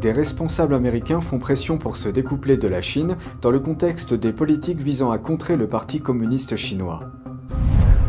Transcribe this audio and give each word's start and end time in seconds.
Des 0.00 0.12
responsables 0.12 0.74
américains 0.74 1.22
font 1.22 1.38
pression 1.38 1.78
pour 1.78 1.96
se 1.96 2.10
découpler 2.10 2.58
de 2.58 2.68
la 2.68 2.82
Chine 2.82 3.16
dans 3.40 3.50
le 3.50 3.60
contexte 3.60 4.12
des 4.12 4.32
politiques 4.32 4.82
visant 4.82 5.10
à 5.10 5.18
contrer 5.18 5.56
le 5.56 5.68
Parti 5.68 6.00
communiste 6.00 6.54
chinois. 6.56 7.00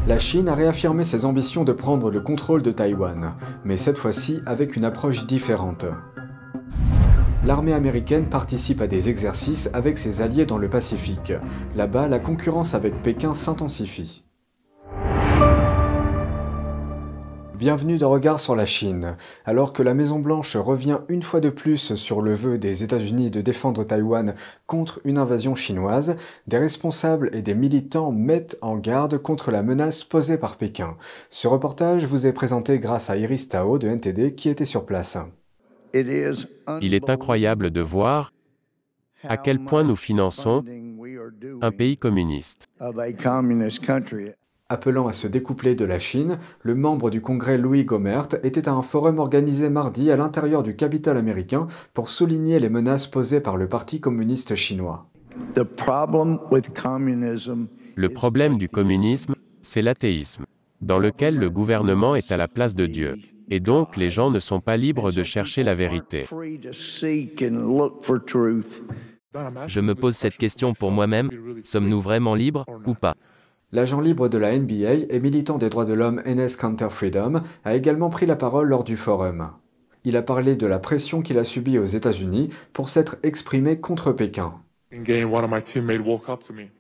La 0.06 0.20
Chine 0.20 0.50
a 0.50 0.56
réaffirmé 0.56 1.04
ses 1.04 1.24
ambitions 1.24 1.64
de 1.64 1.72
prendre 1.72 2.12
le 2.12 2.20
contrôle 2.20 2.62
de 2.62 2.72
Taïwan, 2.72 3.36
mais 3.64 3.78
cette 3.78 3.98
fois-ci 3.98 4.42
avec 4.46 4.76
une 4.76 4.86
approche 4.86 5.26
différente. 5.28 5.86
L'armée 7.46 7.74
américaine 7.74 8.26
participe 8.26 8.82
à 8.82 8.88
des 8.88 9.08
exercices 9.08 9.70
avec 9.74 9.98
ses 9.98 10.22
alliés 10.22 10.46
dans 10.46 10.58
le 10.58 10.70
Pacifique. 10.70 11.32
Là-bas, 11.76 12.10
la 12.10 12.20
concurrence 12.20 12.74
avec 12.74 13.02
Pékin 13.02 13.34
s'intensifie. 13.34 14.27
Bienvenue 17.58 17.98
dans 17.98 18.12
Regard 18.12 18.40
sur 18.40 18.56
la 18.56 18.68
Chine. 18.68 19.16
Alors 19.44 19.74
que 19.74 19.82
la 19.82 19.96
Maison-Blanche 19.96 20.56
revient 20.58 21.00
une 21.10 21.24
fois 21.24 21.40
de 21.40 21.50
plus 21.50 21.96
sur 21.96 22.22
le 22.22 22.36
vœu 22.36 22.60
des 22.60 22.84
États-Unis 22.84 23.32
de 23.32 23.42
défendre 23.42 23.84
Taïwan 23.84 24.36
contre 24.68 25.02
une 25.06 25.18
invasion 25.18 25.56
chinoise, 25.56 26.18
des 26.46 26.60
responsables 26.60 27.32
et 27.34 27.42
des 27.42 27.56
militants 27.56 28.12
mettent 28.12 28.60
en 28.62 28.78
garde 28.78 29.18
contre 29.18 29.50
la 29.50 29.64
menace 29.64 30.04
posée 30.04 30.38
par 30.38 30.58
Pékin. 30.58 30.98
Ce 31.32 31.48
reportage 31.48 32.06
vous 32.06 32.28
est 32.28 32.32
présenté 32.32 32.78
grâce 32.80 33.10
à 33.10 33.18
Iris 33.18 33.50
Tao 33.50 33.80
de 33.80 33.88
NTD 33.88 34.36
qui 34.36 34.50
était 34.50 34.64
sur 34.64 34.86
place. 34.86 35.18
Il 35.96 36.94
est 36.94 37.10
incroyable 37.10 37.72
de 37.72 37.82
voir 37.82 38.34
à 39.24 39.36
quel 39.36 39.64
point 39.64 39.84
nous 39.84 39.96
finançons 39.96 40.64
un 41.62 41.72
pays 41.72 41.98
communiste. 41.98 42.70
Appelant 44.70 45.08
à 45.08 45.14
se 45.14 45.28
découpler 45.28 45.76
de 45.76 45.86
la 45.86 45.98
Chine, 45.98 46.40
le 46.62 46.76
membre 46.76 47.10
du 47.10 47.22
Congrès 47.22 47.58
Louis 47.58 47.86
Gomert 47.86 48.28
était 48.44 48.68
à 48.68 48.74
un 48.74 48.82
forum 48.82 49.18
organisé 49.18 49.70
mardi 49.70 50.12
à 50.12 50.18
l'intérieur 50.18 50.62
du 50.62 50.76
Capitole 50.76 51.16
américain 51.16 51.68
pour 51.94 52.10
souligner 52.10 52.60
les 52.60 52.68
menaces 52.68 53.08
posées 53.08 53.40
par 53.40 53.56
le 53.56 53.70
Parti 53.70 54.02
communiste 54.02 54.56
chinois. 54.56 55.08
Le 57.96 58.10
problème 58.10 58.58
du 58.58 58.68
communisme, 58.68 59.36
c'est 59.62 59.82
l'athéisme, 59.82 60.44
dans 60.82 61.00
lequel 61.00 61.38
le 61.38 61.50
gouvernement 61.50 62.16
est 62.16 62.34
à 62.34 62.38
la 62.38 62.50
place 62.50 62.76
de 62.76 62.88
Dieu. 62.88 63.16
Et 63.50 63.62
donc 63.62 63.96
les 63.96 64.10
gens 64.10 64.32
ne 64.32 64.40
sont 64.40 64.60
pas 64.60 64.76
libres 64.76 65.14
de 65.14 65.24
chercher 65.24 65.64
la 65.64 65.76
vérité. 65.76 66.26
Je 69.68 69.80
me 69.80 69.96
pose 69.96 70.16
cette 70.18 70.36
question 70.36 70.74
pour 70.74 70.92
moi-même, 70.92 71.30
sommes-nous 71.64 72.02
vraiment 72.02 72.36
libres 72.36 72.66
ou 72.86 72.96
pas? 72.96 73.16
L'agent 73.74 74.00
libre 74.00 74.30
de 74.30 74.38
la 74.38 74.58
NBA 74.58 75.10
et 75.10 75.20
militant 75.20 75.58
des 75.58 75.70
droits 75.70 75.84
de 75.84 75.94
l'homme 75.94 76.22
NS 76.26 76.56
Counter 76.58 76.88
Freedom 76.90 77.42
a 77.66 77.76
également 77.76 78.10
pris 78.10 78.26
la 78.26 78.38
parole 78.38 78.70
lors 78.70 78.86
du 78.86 78.96
forum. 78.96 79.50
Il 80.06 80.16
a 80.16 80.22
parlé 80.22 80.56
de 80.56 80.66
la 80.66 80.80
pression 80.80 81.22
qu'il 81.22 81.38
a 81.38 81.44
subie 81.44 81.78
aux 81.78 81.84
États-Unis 81.84 82.48
pour 82.72 82.88
s'être 82.88 83.18
exprimé 83.24 83.78
contre 83.78 84.14
Pékin. 84.14 84.54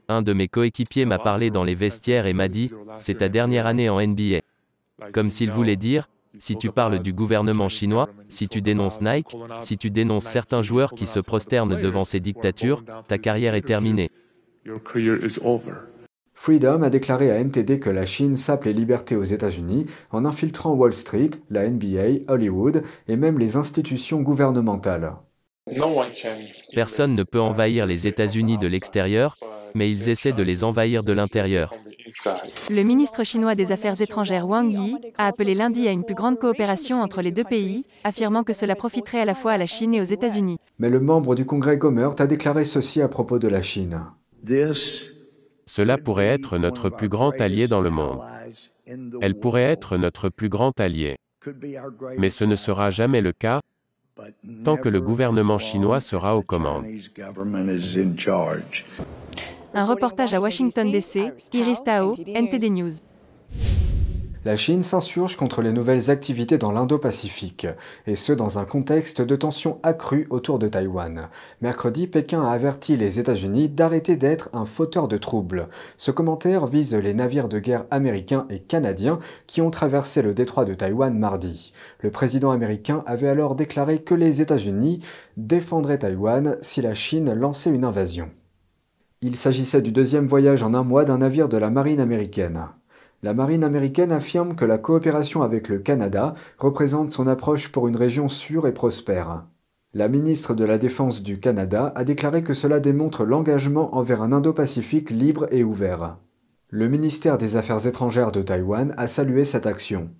Un 0.07 0.21
de 0.21 0.31
mes 0.31 0.47
coéquipiers 0.47 1.03
m'a 1.03 1.19
parlé 1.19 1.49
dans 1.49 1.65
les 1.65 1.75
vestiaires 1.75 2.25
et 2.25 2.31
m'a 2.31 2.47
dit, 2.47 2.71
c'est 2.99 3.17
ta 3.17 3.27
dernière 3.27 3.67
année 3.67 3.89
en 3.89 3.99
NBA. 3.99 4.39
Comme 5.11 5.29
s'il 5.29 5.51
voulait 5.51 5.75
dire, 5.75 6.07
si 6.37 6.55
tu 6.55 6.71
parles 6.71 6.99
du 6.99 7.11
gouvernement 7.11 7.67
chinois, 7.67 8.09
si 8.29 8.47
tu 8.47 8.61
dénonces 8.61 9.01
Nike, 9.01 9.35
si 9.59 9.77
tu 9.77 9.91
dénonces 9.91 10.23
certains 10.23 10.61
joueurs 10.61 10.93
qui 10.93 11.05
se 11.05 11.19
prosternent 11.19 11.75
devant 11.81 12.05
ces 12.05 12.21
dictatures, 12.21 12.85
ta 13.09 13.17
carrière 13.17 13.55
est 13.55 13.61
terminée. 13.61 14.09
Freedom 16.39 16.83
a 16.83 16.89
déclaré 16.91 17.31
à 17.31 17.43
NTD 17.43 17.79
que 17.79 17.89
la 17.89 18.05
Chine 18.05 18.35
sape 18.35 18.65
les 18.65 18.71
libertés 18.71 19.15
aux 19.15 19.23
États-Unis 19.23 19.87
en 20.11 20.23
infiltrant 20.23 20.75
Wall 20.75 20.93
Street, 20.93 21.31
la 21.49 21.67
NBA, 21.67 22.31
Hollywood 22.31 22.83
et 23.07 23.17
même 23.17 23.39
les 23.39 23.57
institutions 23.57 24.21
gouvernementales. 24.21 25.13
Personne 26.75 27.15
ne 27.15 27.23
peut 27.23 27.41
envahir 27.41 27.87
les 27.87 28.07
États-Unis 28.07 28.59
de 28.59 28.67
l'extérieur, 28.67 29.35
mais 29.73 29.91
ils 29.91 30.09
essaient 30.09 30.31
de 30.31 30.43
les 30.43 30.63
envahir 30.63 31.03
de 31.03 31.11
l'intérieur. 31.11 31.73
Le 32.69 32.83
ministre 32.83 33.23
chinois 33.23 33.55
des 33.55 33.71
Affaires 33.71 33.99
étrangères 33.99 34.47
Wang 34.47 34.71
Yi 34.71 34.95
a 35.17 35.25
appelé 35.25 35.55
lundi 35.55 35.87
à 35.87 35.91
une 35.91 36.05
plus 36.05 36.15
grande 36.15 36.37
coopération 36.37 37.01
entre 37.01 37.21
les 37.21 37.31
deux 37.31 37.43
pays, 37.43 37.87
affirmant 38.03 38.43
que 38.43 38.53
cela 38.53 38.75
profiterait 38.75 39.21
à 39.21 39.25
la 39.25 39.35
fois 39.35 39.53
à 39.53 39.57
la 39.57 39.65
Chine 39.65 39.95
et 39.95 40.01
aux 40.01 40.05
États-Unis. 40.05 40.59
Mais 40.77 40.89
le 40.89 40.99
membre 40.99 41.33
du 41.33 41.45
Congrès 41.45 41.77
Gomert 41.77 42.13
a 42.19 42.27
déclaré 42.27 42.63
ceci 42.63 43.01
à 43.01 43.07
propos 43.07 43.39
de 43.39 43.47
la 43.47 43.63
Chine. 43.63 44.01
Cela 45.67 45.97
pourrait 45.97 46.25
être 46.25 46.57
notre 46.57 46.89
plus 46.89 47.09
grand 47.09 47.39
allié 47.39 47.67
dans 47.67 47.81
le 47.81 47.89
monde. 47.89 48.21
Elle 49.21 49.37
pourrait 49.37 49.63
être 49.63 49.97
notre 49.97 50.29
plus 50.29 50.49
grand 50.49 50.79
allié. 50.79 51.17
Mais 52.17 52.29
ce 52.29 52.45
ne 52.45 52.55
sera 52.55 52.89
jamais 52.89 53.21
le 53.21 53.33
cas 53.33 53.59
tant 54.63 54.77
que 54.77 54.89
le 54.89 54.99
gouvernement 54.99 55.59
chinois 55.59 55.99
sera 55.99 56.35
aux 56.35 56.41
commandes. 56.41 56.85
Un 59.73 59.85
reportage 59.85 60.33
à 60.33 60.41
Washington 60.41 60.91
DC, 60.91 61.33
Iris 61.53 61.83
Tao, 61.83 62.15
NTD 62.15 62.69
News. 62.71 62.93
La 64.47 64.55
Chine 64.55 64.81
s'insurge 64.81 65.35
contre 65.35 65.61
les 65.61 65.73
nouvelles 65.73 66.09
activités 66.09 66.57
dans 66.57 66.71
l'Indo-Pacifique, 66.71 67.67
et 68.05 68.15
ce 68.15 68.31
dans 68.31 68.59
un 68.59 68.63
contexte 68.63 69.21
de 69.21 69.35
tensions 69.35 69.77
accrues 69.83 70.25
autour 70.29 70.57
de 70.57 70.69
Taïwan. 70.69 71.27
Mercredi, 71.59 72.07
Pékin 72.07 72.41
a 72.41 72.51
averti 72.51 72.95
les 72.95 73.19
États-Unis 73.19 73.67
d'arrêter 73.67 74.15
d'être 74.15 74.49
un 74.53 74.63
fauteur 74.63 75.09
de 75.09 75.17
troubles. 75.17 75.67
Ce 75.97 76.11
commentaire 76.11 76.65
vise 76.65 76.95
les 76.95 77.13
navires 77.13 77.49
de 77.49 77.59
guerre 77.59 77.83
américains 77.91 78.47
et 78.49 78.59
canadiens 78.59 79.19
qui 79.47 79.59
ont 79.59 79.69
traversé 79.69 80.21
le 80.21 80.33
détroit 80.33 80.63
de 80.63 80.75
Taïwan 80.75 81.19
mardi. 81.19 81.73
Le 81.99 82.09
président 82.09 82.51
américain 82.51 83.03
avait 83.05 83.27
alors 83.27 83.53
déclaré 83.53 83.99
que 83.99 84.15
les 84.15 84.41
États-Unis 84.41 85.03
défendraient 85.35 85.99
Taïwan 85.99 86.55
si 86.61 86.81
la 86.81 86.93
Chine 86.93 87.33
lançait 87.33 87.69
une 87.69 87.83
invasion. 87.83 88.29
Il 89.21 89.35
s'agissait 89.35 89.81
du 89.81 89.91
deuxième 89.91 90.25
voyage 90.25 90.63
en 90.63 90.73
un 90.73 90.83
mois 90.83 91.03
d'un 91.03 91.17
navire 91.17 91.49
de 91.49 91.57
la 91.57 91.69
marine 91.69 91.99
américaine. 91.99 92.69
La 93.23 93.33
marine 93.33 93.63
américaine 93.63 94.11
affirme 94.11 94.55
que 94.55 94.65
la 94.65 94.77
coopération 94.77 95.41
avec 95.41 95.69
le 95.69 95.79
Canada 95.79 96.35
représente 96.59 97.11
son 97.11 97.25
approche 97.25 97.71
pour 97.71 97.87
une 97.87 97.95
région 97.95 98.29
sûre 98.29 98.67
et 98.67 98.73
prospère. 98.73 99.45
La 99.93 100.07
ministre 100.07 100.53
de 100.53 100.63
la 100.63 100.77
Défense 100.77 101.23
du 101.23 101.39
Canada 101.39 101.91
a 101.95 102.03
déclaré 102.03 102.43
que 102.43 102.53
cela 102.53 102.79
démontre 102.79 103.25
l'engagement 103.25 103.95
envers 103.95 104.21
un 104.21 104.31
Indo-Pacifique 104.31 105.09
libre 105.09 105.47
et 105.51 105.63
ouvert. 105.63 106.17
Le 106.69 106.87
ministère 106.87 107.39
des 107.39 107.55
Affaires 107.55 107.87
étrangères 107.87 108.31
de 108.31 108.43
Taïwan 108.43 108.93
a 108.97 109.07
salué 109.07 109.43
cette 109.43 109.65
action 109.65 110.11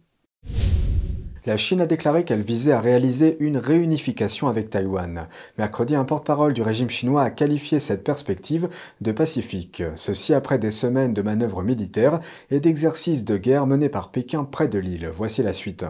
la 1.47 1.55
Chine 1.55 1.79
a 1.79 1.85
déclaré 1.85 2.25
qu'elle 2.25 2.41
visait 2.41 2.73
à 2.73 2.81
réaliser 2.81 3.37
une 3.39 3.57
réunification 3.57 4.49
avec 4.49 4.69
Taïwan. 4.69 5.29
Mercredi, 5.57 5.95
un 5.95 6.03
porte-parole 6.03 6.51
du 6.51 6.61
régime 6.61 6.89
chinois 6.89 7.23
a 7.23 7.29
qualifié 7.29 7.79
cette 7.79 8.03
perspective 8.03 8.67
de 8.99 9.13
pacifique, 9.13 9.81
ceci 9.95 10.33
après 10.33 10.59
des 10.59 10.71
semaines 10.71 11.13
de 11.13 11.21
manœuvres 11.21 11.63
militaires 11.63 12.19
et 12.51 12.59
d'exercices 12.59 13.23
de 13.23 13.37
guerre 13.37 13.65
menés 13.65 13.87
par 13.87 14.11
Pékin 14.11 14.43
près 14.43 14.67
de 14.67 14.77
l'île. 14.77 15.09
Voici 15.13 15.41
la 15.41 15.53
suite. 15.53 15.85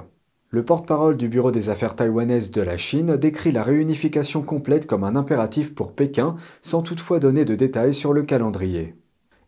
Le 0.51 0.63
porte-parole 0.63 1.17
du 1.17 1.28
Bureau 1.28 1.50
des 1.50 1.72
affaires 1.72 1.96
taïwanaises 1.96 2.51
de 2.51 2.62
la 2.62 2.78
Chine 2.78 3.17
décrit 3.17 3.51
la 3.51 3.63
réunification 3.63 4.44
complète 4.44 4.85
comme 4.85 5.03
un 5.03 5.16
impératif 5.16 5.73
pour 5.73 5.94
Pékin, 5.94 6.35
sans 6.62 6.84
toutefois 6.84 7.19
donner 7.19 7.46
de 7.46 7.56
détails 7.56 7.96
sur 7.96 8.13
le 8.13 8.22
calendrier. 8.22 8.94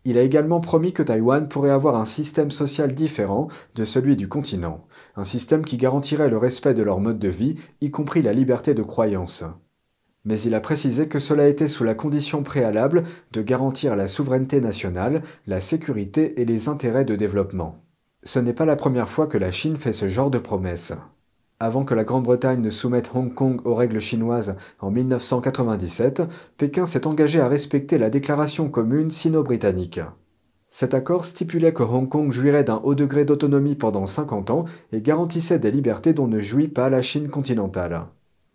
Il 0.05 0.17
a 0.17 0.21
également 0.21 0.61
promis 0.61 0.93
que 0.93 1.03
Taïwan 1.03 1.49
pourrait 1.49 1.69
avoir 1.69 1.95
un 1.95 2.05
système 2.05 2.51
social 2.51 2.93
différent 2.93 3.49
de 3.75 3.83
celui 3.85 4.15
du 4.15 4.29
continent, 4.29 4.87
un 5.15 5.23
système 5.23 5.65
qui 5.65 5.77
garantirait 5.77 6.29
le 6.29 6.37
respect 6.37 6.73
de 6.73 6.83
leur 6.83 6.99
mode 6.99 7.19
de 7.19 7.27
vie, 7.27 7.55
y 7.81 7.91
compris 7.91 8.21
la 8.21 8.33
liberté 8.33 8.73
de 8.73 8.83
croyance. 8.83 9.43
Mais 10.25 10.39
il 10.39 10.55
a 10.55 10.59
précisé 10.59 11.07
que 11.07 11.19
cela 11.19 11.47
était 11.47 11.67
sous 11.67 11.83
la 11.83 11.95
condition 11.95 12.43
préalable 12.43 13.03
de 13.31 13.41
garantir 13.41 13.95
la 13.95 14.07
souveraineté 14.07 14.61
nationale, 14.61 15.23
la 15.47 15.59
sécurité 15.59 16.41
et 16.41 16.45
les 16.45 16.69
intérêts 16.69 17.05
de 17.05 17.15
développement. 17.15 17.83
Ce 18.23 18.39
n'est 18.39 18.53
pas 18.53 18.65
la 18.65 18.75
première 18.75 19.09
fois 19.09 19.27
que 19.27 19.37
la 19.37 19.51
Chine 19.51 19.77
fait 19.77 19.93
ce 19.93 20.07
genre 20.07 20.29
de 20.29 20.39
promesses. 20.39 20.93
Avant 21.61 21.83
que 21.83 21.93
la 21.93 22.05
Grande-Bretagne 22.05 22.61
ne 22.61 22.69
soumette 22.69 23.11
Hong 23.13 23.33
Kong 23.33 23.59
aux 23.65 23.75
règles 23.75 23.99
chinoises 23.99 24.55
en 24.79 24.91
1997, 24.91 26.21
Pékin 26.55 26.85
s'est 26.85 27.05
engagé 27.05 27.41
à 27.41 27.49
respecter 27.49 27.97
la 27.97 28.09
déclaration 28.09 28.69
commune 28.69 29.11
sino-britannique. 29.11 29.99
Cet 30.69 30.93
accord 30.93 31.25
stipulait 31.25 31.73
que 31.73 31.83
Hong 31.83 32.07
Kong 32.07 32.31
jouirait 32.31 32.63
d'un 32.63 32.79
haut 32.85 32.95
degré 32.95 33.25
d'autonomie 33.25 33.75
pendant 33.75 34.05
50 34.05 34.51
ans 34.51 34.63
et 34.93 35.01
garantissait 35.01 35.59
des 35.59 35.69
libertés 35.69 36.13
dont 36.13 36.29
ne 36.29 36.39
jouit 36.39 36.69
pas 36.69 36.89
la 36.89 37.01
Chine 37.01 37.27
continentale. 37.27 38.05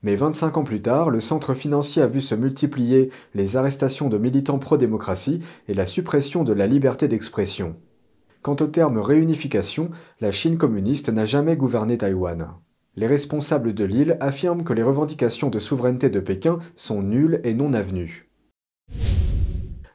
Mais 0.02 0.16
25 0.16 0.56
ans 0.56 0.64
plus 0.64 0.80
tard, 0.80 1.10
le 1.10 1.20
centre 1.20 1.52
financier 1.52 2.00
a 2.00 2.06
vu 2.06 2.22
se 2.22 2.34
multiplier 2.34 3.10
les 3.34 3.58
arrestations 3.58 4.08
de 4.08 4.16
militants 4.16 4.58
pro-démocratie 4.58 5.40
et 5.68 5.74
la 5.74 5.84
suppression 5.84 6.42
de 6.42 6.54
la 6.54 6.66
liberté 6.66 7.06
d'expression. 7.06 7.76
Quant 8.40 8.56
au 8.60 8.66
terme 8.66 8.96
réunification, 8.96 9.90
la 10.22 10.30
Chine 10.30 10.56
communiste 10.56 11.10
n'a 11.10 11.26
jamais 11.26 11.58
gouverné 11.58 11.98
Taïwan. 11.98 12.54
Les 12.96 13.06
responsables 13.06 13.74
de 13.74 13.84
l'île 13.84 14.16
affirment 14.20 14.62
que 14.62 14.72
les 14.72 14.82
revendications 14.82 15.50
de 15.50 15.58
souveraineté 15.58 16.10
de 16.10 16.20
Pékin 16.20 16.58
sont 16.76 17.02
nulles 17.02 17.40
et 17.42 17.54
non 17.54 17.72
avenues. 17.72 18.28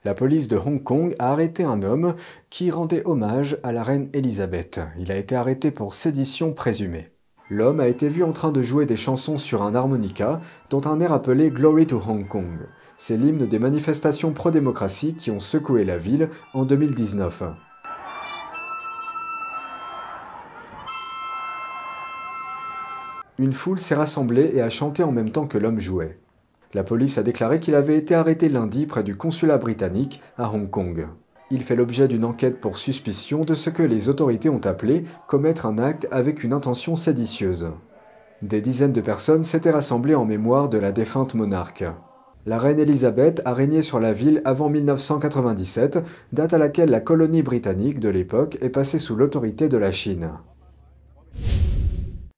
La 0.03 0.13
police 0.13 0.47
de 0.47 0.57
Hong 0.57 0.81
Kong 0.81 1.13
a 1.19 1.31
arrêté 1.31 1.63
un 1.63 1.83
homme 1.83 2.15
qui 2.49 2.71
rendait 2.71 3.05
hommage 3.05 3.57
à 3.63 3.73
la 3.73 3.83
reine 3.83 4.09
Elisabeth. 4.13 4.81
Il 4.97 5.11
a 5.11 5.17
été 5.17 5.35
arrêté 5.35 5.71
pour 5.71 5.93
sédition 5.93 6.53
présumée. 6.53 7.09
L'homme 7.49 7.79
a 7.79 7.87
été 7.87 8.09
vu 8.09 8.23
en 8.23 8.31
train 8.31 8.51
de 8.51 8.61
jouer 8.61 8.85
des 8.85 8.95
chansons 8.95 9.37
sur 9.37 9.63
un 9.63 9.75
harmonica, 9.75 10.39
dont 10.69 10.81
un 10.85 10.99
air 10.99 11.13
appelé 11.13 11.49
Glory 11.49 11.87
to 11.87 12.01
Hong 12.07 12.27
Kong. 12.27 12.59
C'est 12.97 13.17
l'hymne 13.17 13.45
des 13.45 13.59
manifestations 13.59 14.33
pro-démocratie 14.33 15.15
qui 15.15 15.31
ont 15.31 15.39
secoué 15.39 15.83
la 15.83 15.97
ville 15.97 16.29
en 16.53 16.63
2019. 16.63 17.43
Une 23.39 23.53
foule 23.53 23.79
s'est 23.79 23.95
rassemblée 23.95 24.51
et 24.53 24.61
a 24.61 24.67
chanté 24.67 25.01
en 25.01 25.13
même 25.13 25.29
temps 25.29 25.47
que 25.47 25.57
l'homme 25.57 25.79
jouait. 25.79 26.17
La 26.73 26.83
police 26.83 27.17
a 27.17 27.23
déclaré 27.23 27.61
qu'il 27.61 27.73
avait 27.73 27.95
été 27.95 28.13
arrêté 28.13 28.49
lundi 28.49 28.85
près 28.85 29.01
du 29.01 29.15
consulat 29.15 29.57
britannique 29.57 30.21
à 30.37 30.51
Hong 30.51 30.69
Kong. 30.69 31.07
Il 31.49 31.63
fait 31.63 31.77
l'objet 31.77 32.09
d'une 32.09 32.25
enquête 32.25 32.59
pour 32.59 32.77
suspicion 32.77 33.45
de 33.45 33.53
ce 33.53 33.69
que 33.69 33.81
les 33.81 34.09
autorités 34.09 34.49
ont 34.49 34.65
appelé 34.65 35.05
commettre 35.25 35.65
un 35.65 35.77
acte 35.77 36.05
avec 36.11 36.43
une 36.43 36.51
intention 36.51 36.97
séditieuse. 36.97 37.71
Des 38.41 38.59
dizaines 38.59 38.91
de 38.91 38.99
personnes 38.99 39.43
s'étaient 39.43 39.71
rassemblées 39.71 40.15
en 40.15 40.25
mémoire 40.25 40.67
de 40.67 40.77
la 40.77 40.91
défunte 40.91 41.33
monarque. 41.33 41.85
La 42.45 42.57
reine 42.59 42.79
Elisabeth 42.79 43.41
a 43.45 43.53
régné 43.53 43.81
sur 43.81 44.01
la 44.01 44.11
ville 44.11 44.41
avant 44.43 44.67
1997, 44.67 45.99
date 46.33 46.53
à 46.53 46.57
laquelle 46.57 46.89
la 46.89 46.99
colonie 46.99 47.41
britannique 47.41 48.01
de 48.01 48.09
l'époque 48.09 48.57
est 48.59 48.67
passée 48.67 48.99
sous 48.99 49.15
l'autorité 49.15 49.69
de 49.69 49.77
la 49.77 49.93
Chine. 49.93 50.31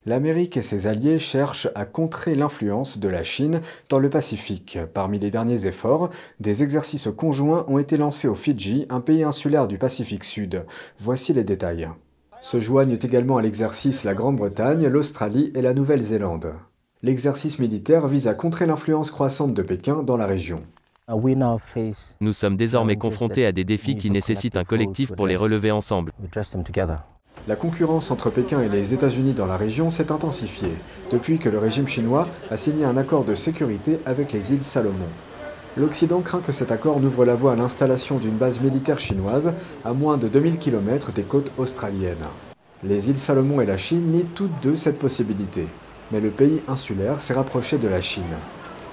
L'Amérique 0.04 0.56
et 0.56 0.62
ses 0.62 0.88
alliés 0.88 1.20
cherchent 1.20 1.68
à 1.76 1.84
contrer 1.84 2.34
l'influence 2.34 2.98
de 2.98 3.08
la 3.08 3.22
Chine 3.22 3.60
dans 3.88 4.00
le 4.00 4.10
Pacifique. 4.10 4.78
Parmi 4.92 5.20
les 5.20 5.30
derniers 5.30 5.66
efforts, 5.66 6.10
des 6.40 6.64
exercices 6.64 7.08
conjoints 7.16 7.64
ont 7.68 7.78
été 7.78 7.96
lancés 7.96 8.26
au 8.26 8.34
Fidji, 8.34 8.86
un 8.90 9.00
pays 9.00 9.22
insulaire 9.22 9.68
du 9.68 9.78
Pacifique 9.78 10.24
Sud. 10.24 10.64
Voici 10.98 11.32
les 11.32 11.44
détails. 11.44 11.88
Se 12.40 12.58
joignent 12.58 12.98
également 13.00 13.36
à 13.36 13.42
l'exercice 13.42 14.02
la 14.02 14.14
Grande-Bretagne, 14.14 14.88
l'Australie 14.88 15.52
et 15.54 15.62
la 15.62 15.72
Nouvelle-Zélande. 15.72 16.54
L'exercice 17.04 17.60
militaire 17.60 18.08
vise 18.08 18.26
à 18.26 18.34
contrer 18.34 18.66
l'influence 18.66 19.12
croissante 19.12 19.54
de 19.54 19.62
Pékin 19.62 20.02
dans 20.02 20.16
la 20.16 20.26
région. 20.26 20.64
Nous 22.20 22.32
sommes 22.32 22.56
désormais 22.56 22.96
confrontés 22.96 23.46
à 23.46 23.52
des 23.52 23.64
défis 23.64 23.96
qui 23.96 24.10
nécessitent 24.10 24.56
un 24.56 24.64
collectif 24.64 25.12
pour 25.12 25.28
les 25.28 25.36
relever 25.36 25.70
ensemble. 25.70 26.12
La 27.48 27.56
concurrence 27.56 28.12
entre 28.12 28.30
Pékin 28.30 28.62
et 28.62 28.68
les 28.68 28.94
États-Unis 28.94 29.32
dans 29.32 29.46
la 29.46 29.56
région 29.56 29.90
s'est 29.90 30.12
intensifiée 30.12 30.76
depuis 31.10 31.38
que 31.38 31.48
le 31.48 31.58
régime 31.58 31.88
chinois 31.88 32.28
a 32.52 32.56
signé 32.56 32.84
un 32.84 32.96
accord 32.96 33.24
de 33.24 33.34
sécurité 33.34 33.98
avec 34.06 34.32
les 34.32 34.52
îles 34.52 34.62
Salomon. 34.62 35.08
L'Occident 35.76 36.20
craint 36.20 36.40
que 36.40 36.52
cet 36.52 36.70
accord 36.70 37.00
n'ouvre 37.00 37.24
la 37.24 37.34
voie 37.34 37.54
à 37.54 37.56
l'installation 37.56 38.18
d'une 38.18 38.36
base 38.36 38.60
militaire 38.60 39.00
chinoise 39.00 39.54
à 39.84 39.92
moins 39.92 40.18
de 40.18 40.28
2000 40.28 40.58
km 40.58 41.10
des 41.10 41.24
côtes 41.24 41.50
australiennes. 41.58 42.28
Les 42.84 43.10
îles 43.10 43.16
Salomon 43.16 43.60
et 43.60 43.66
la 43.66 43.76
Chine 43.76 44.12
nient 44.12 44.28
toutes 44.36 44.62
deux 44.62 44.76
cette 44.76 45.00
possibilité, 45.00 45.66
mais 46.12 46.20
le 46.20 46.30
pays 46.30 46.62
insulaire 46.68 47.18
s'est 47.18 47.34
rapproché 47.34 47.76
de 47.76 47.88
la 47.88 48.00
Chine. 48.00 48.22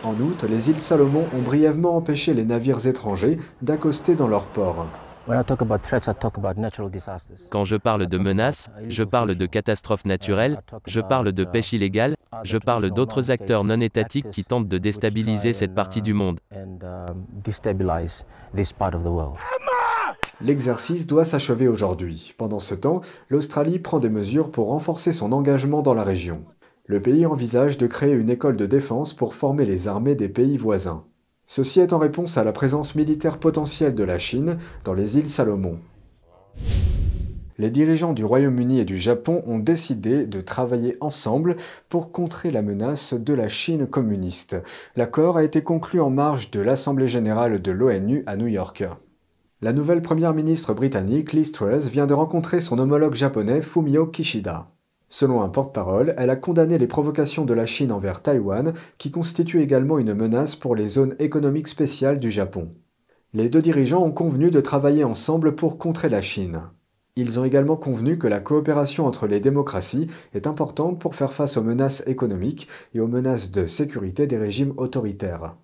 En 0.04 0.13
août, 0.13 0.44
les 0.50 0.72
îles 0.72 0.80
Salomon 0.80 1.25
ont 1.38 1.42
brièvement 1.42 1.95
empêché 1.95 2.34
les 2.34 2.45
navires 2.45 2.88
étrangers 2.88 3.38
d'accoster 3.62 4.16
dans 4.16 4.28
leurs 4.28 4.45
ports. 4.45 4.88
Quand 7.50 7.66
je 7.66 7.76
parle 7.76 8.08
de 8.08 8.18
menaces, 8.18 8.70
je 8.88 9.04
parle 9.04 9.36
de 9.36 9.46
catastrophes 9.46 10.06
naturelles, 10.06 10.62
je 10.88 11.02
parle 11.02 11.31
de 11.31 11.44
pêche 11.44 11.72
illégale, 11.74 12.16
je 12.44 12.58
parle 12.58 12.90
d'autres 12.90 13.30
acteurs 13.30 13.64
non 13.64 13.80
étatiques 13.80 14.31
qui 14.31 14.44
tentent 14.44 14.68
de 14.68 14.78
déstabiliser 14.80 15.54
cette 15.54 15.76
partie 15.76 16.02
du 16.02 16.14
monde. 16.14 16.40
L'exercice 20.42 21.06
doit 21.06 21.26
s'achever 21.26 21.68
aujourd'hui. 21.68 22.34
Pendant 22.38 22.60
ce 22.60 22.74
temps, 22.74 23.02
l'Australie 23.30 23.78
prend 23.78 24.00
des 24.00 24.10
mesures 24.10 24.50
pour 24.50 24.70
renforcer 24.70 25.12
son 25.12 25.31
engagement 25.31 25.81
dans 25.81 25.94
la 25.94 26.04
région. 26.04 26.44
Le 26.86 27.02
pays 27.02 27.28
envisage 27.28 27.78
de 27.78 27.86
créer 27.86 28.14
une 28.14 28.31
école 28.31 28.56
de 28.56 28.66
défense 28.66 29.14
pour 29.14 29.36
former 29.36 29.66
les 29.66 29.88
armées 29.88 30.16
des 30.16 30.30
pays 30.30 30.58
voisins. 30.58 31.04
Ceci 31.51 31.80
est 31.80 31.94
en 31.94 31.98
réponse 31.98 32.38
à 32.38 32.44
la 32.44 32.51
présence 32.51 32.94
militaire 32.94 33.40
potentielle 33.40 33.96
de 33.96 34.04
la 34.04 34.19
Chine 34.19 34.60
dans 34.84 34.94
les 34.94 35.18
îles 35.18 35.28
Salomon. 35.28 35.80
Les 37.57 37.72
dirigeants 37.72 38.13
du 38.13 38.24
Royaume-Uni 38.24 38.80
et 38.80 38.86
du 38.86 38.98
Japon 38.98 39.42
ont 39.48 39.57
décidé 39.57 40.28
de 40.28 40.42
travailler 40.42 40.96
ensemble 41.01 41.56
pour 41.90 42.12
contrer 42.12 42.51
la 42.51 42.62
menace 42.62 43.16
de 43.16 43.34
la 43.34 43.48
Chine 43.48 43.88
communiste. 43.88 44.57
L'accord 44.96 45.38
a 45.38 45.44
été 45.44 45.63
conclu 45.63 46.00
en 46.00 46.12
marge 46.12 46.51
de 46.51 46.60
l'Assemblée 46.60 47.07
générale 47.07 47.60
de 47.60 47.72
l'ONU 47.72 48.22
à 48.28 48.36
New 48.36 48.45
York. 48.45 48.84
La 49.63 49.74
nouvelle 49.74 50.04
première 50.04 50.36
ministre 50.36 50.75
britannique 50.75 51.34
Liz 51.34 51.52
Truss 51.52 51.88
vient 51.88 52.06
de 52.06 52.13
rencontrer 52.13 52.60
son 52.60 52.78
homologue 52.78 53.16
japonais 53.16 53.63
Fumio 53.63 54.06
Kishida. 54.06 54.68
Selon 55.09 55.41
un 55.41 55.50
porte-parole, 55.50 56.13
elle 56.17 56.29
a 56.29 56.35
condamné 56.35 56.77
les 56.77 56.88
provocations 56.88 57.44
de 57.44 57.53
la 57.53 57.65
Chine 57.65 57.91
envers 57.91 58.21
Taïwan, 58.21 58.73
qui 59.00 59.09
constituent 59.09 59.61
également 59.61 59.97
une 59.97 60.13
menace 60.13 60.56
pour 60.56 60.75
les 60.75 60.88
zones 60.88 61.15
économiques 61.17 61.67
spéciales 61.67 62.19
du 62.19 62.29
Japon. 62.29 62.69
Les 63.33 63.50
deux 63.50 63.61
dirigeants 63.61 64.03
ont 64.03 64.11
convenu 64.11 64.51
de 64.51 64.61
travailler 64.61 65.03
ensemble 65.03 65.56
pour 65.56 65.77
contrer 65.77 66.09
la 66.09 66.21
Chine. 66.21 66.61
Ils 67.15 67.39
ont 67.39 67.44
également 67.44 67.75
convenu 67.75 68.17
que 68.17 68.27
la 68.27 68.39
coopération 68.39 69.06
entre 69.07 69.27
les 69.27 69.39
démocraties 69.39 70.07
est 70.33 70.47
importante 70.47 71.01
pour 71.01 71.15
faire 71.15 71.33
face 71.33 71.57
aux 71.57 71.63
menaces 71.63 72.03
économiques 72.07 72.67
et 72.94 73.00
aux 73.00 73.07
menaces 73.07 73.51
de 73.51 73.65
sécurité 73.65 74.27
des 74.27 74.38
régimes 74.38 74.73
autoritaires 74.77 75.56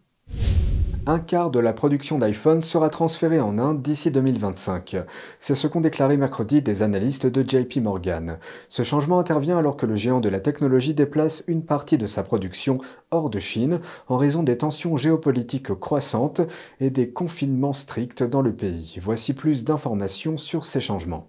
un 1.08 1.20
quart 1.20 1.52
de 1.52 1.60
la 1.60 1.74
production 1.74 2.18
d'iPhone 2.18 2.62
sera 2.62 2.90
transférée 2.90 3.40
en 3.40 3.60
Inde 3.60 3.82
d'ici 3.82 4.12
2025. 4.12 4.98
C'est 5.40 5.56
ce 5.56 5.68
qu'ont 5.68 5.82
déclaré 5.82 6.18
mercredi 6.18 6.62
des 6.62 6.84
analystes 6.84 7.28
de 7.28 7.48
JP 7.48 7.78
Morgan. 7.78 8.40
Ce 8.70 8.84
changement 8.84 9.20
intervient 9.20 9.58
alors 9.58 9.78
que 9.78 9.86
le 9.86 9.96
géant 9.96 10.20
de 10.20 10.30
la 10.30 10.40
technologie 10.40 10.94
déplace 10.94 11.44
une 11.48 11.64
partie 11.64 11.98
de 11.98 12.08
sa 12.08 12.24
production 12.24 12.80
hors 13.12 13.30
de 13.30 13.40
Chine 13.40 13.80
en 14.08 14.18
raison 14.18 14.44
des 14.44 14.58
tensions 14.58 14.98
géopolitiques 14.98 15.74
croissantes 15.76 16.42
et 16.80 16.90
des 16.90 17.10
confinements 17.10 17.74
stricts 17.74 18.24
dans 18.24 18.42
le 18.42 18.54
pays. 18.54 18.98
Voici 19.02 19.34
plus 19.34 19.64
d'informations 19.64 20.38
sur 20.38 20.66
ces 20.66 20.82
changements. 20.82 21.28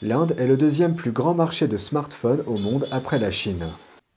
L'Inde 0.00 0.34
est 0.38 0.46
le 0.46 0.56
deuxième 0.56 0.94
plus 0.94 1.12
grand 1.12 1.34
marché 1.34 1.68
de 1.68 1.76
smartphones 1.76 2.42
au 2.46 2.58
monde 2.58 2.88
après 2.90 3.18
la 3.18 3.30
Chine. 3.30 3.68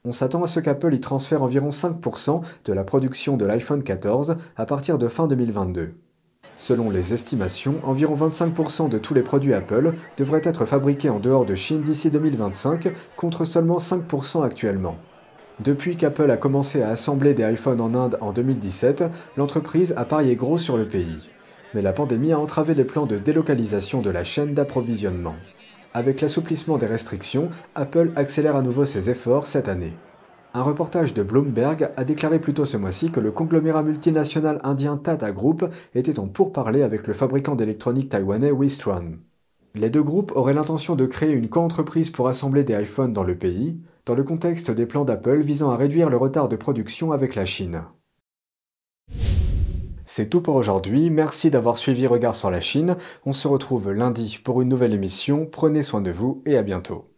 On 0.08 0.12
s'attend 0.12 0.44
à 0.44 0.48
ce 0.48 0.60
qu'Apple 0.60 0.94
y 0.94 1.00
transfère 1.00 1.42
environ 1.42 1.70
5% 1.70 2.42
de 2.66 2.74
la 2.74 2.84
production 2.84 3.38
de 3.38 3.46
l'iPhone 3.46 3.82
14 3.82 4.38
à 4.56 4.66
partir 4.68 5.00
de 5.00 5.08
fin 5.08 5.26
2022. 5.26 5.96
Selon 6.58 6.92
les 6.92 7.16
estimations, 7.16 7.78
environ 7.84 8.16
25% 8.16 8.88
de 8.88 9.00
tous 9.00 9.16
les 9.16 9.24
produits 9.24 9.56
Apple 9.56 9.96
devraient 10.16 10.42
être 10.44 10.66
fabriqués 10.66 11.10
en 11.10 11.20
dehors 11.20 11.46
de 11.46 11.56
Chine 11.56 11.82
d'ici 11.82 12.12
2025, 12.12 12.94
contre 13.18 13.46
seulement 13.46 13.78
5% 13.78 14.44
actuellement. 14.44 14.96
Depuis 15.64 15.98
qu'Apple 15.98 16.30
a 16.30 16.38
commencé 16.38 16.84
à 16.84 16.90
assembler 16.90 17.34
des 17.34 17.52
iPhones 17.52 17.82
en 17.82 17.96
Inde 17.96 18.20
en 18.22 18.32
2017, 18.32 19.06
l'entreprise 19.38 19.96
a 19.98 20.06
parié 20.06 20.36
gros 20.36 20.60
sur 20.60 20.78
le 20.78 20.88
pays. 20.88 21.32
Mais 21.74 21.82
la 21.82 21.94
pandémie 21.94 22.32
a 22.32 22.40
entravé 22.40 22.76
les 22.76 22.86
plans 22.86 23.08
de 23.08 23.18
délocalisation 23.18 24.04
de 24.04 24.12
la 24.12 24.24
chaîne 24.24 24.54
d'approvisionnement. 24.54 25.36
Avec 25.96 26.20
l'assouplissement 26.20 26.78
des 26.78 26.88
restrictions, 26.88 27.50
Apple 27.74 28.12
accélère 28.18 28.58
à 28.58 28.62
nouveau 28.62 28.84
ses 28.84 29.10
efforts 29.10 29.46
cette 29.46 29.70
année. 29.70 29.94
Un 30.54 30.62
reportage 30.62 31.14
de 31.14 31.24
Bloomberg 31.24 31.90
a 31.96 32.04
déclaré 32.04 32.40
plus 32.40 32.54
tôt 32.54 32.66
ce 32.66 32.76
mois-ci 32.76 33.12
que 33.12 33.22
le 33.22 33.32
conglomérat 33.32 33.82
multinational 33.82 34.60
indien 34.66 34.98
Tata 34.98 35.32
Group 35.32 35.64
était 35.94 36.20
en 36.20 36.28
pourparlers 36.28 36.84
avec 36.84 37.08
le 37.08 37.14
fabricant 37.14 37.56
d'électronique 37.56 38.10
taïwanais 38.10 38.52
Wistron. 38.52 39.20
Les 39.74 39.90
deux 39.90 40.04
groupes 40.04 40.34
auraient 40.36 40.54
l'intention 40.54 40.98
de 40.98 41.06
créer 41.06 41.32
une 41.32 41.48
co-entreprise 41.48 42.10
pour 42.10 42.28
assembler 42.28 42.66
des 42.66 42.74
iPhones 42.74 43.14
dans 43.14 43.24
le 43.24 43.38
pays, 43.38 43.80
dans 44.06 44.16
le 44.16 44.24
contexte 44.24 44.72
des 44.72 44.86
plans 44.86 45.06
d'Apple 45.06 45.40
visant 45.40 45.72
à 45.72 45.78
réduire 45.78 46.10
le 46.10 46.18
retard 46.18 46.50
de 46.50 46.58
production 46.58 47.14
avec 47.14 47.36
la 47.36 47.46
Chine. 47.46 47.84
C'est 50.06 50.30
tout 50.30 50.42
pour 50.42 50.56
aujourd'hui, 50.56 51.10
merci 51.10 51.50
d'avoir 51.50 51.78
suivi 51.78 52.06
Regard 52.06 52.36
sur 52.36 52.52
la 52.52 52.62
Chine, 52.62 52.96
on 53.26 53.34
se 53.34 53.48
retrouve 53.48 53.92
lundi 53.92 54.40
pour 54.44 54.62
une 54.62 54.70
nouvelle 54.70 54.94
émission, 54.94 55.48
prenez 55.52 55.82
soin 55.82 56.02
de 56.02 56.12
vous 56.12 56.44
et 56.46 56.58
à 56.58 56.62
bientôt. 56.62 57.15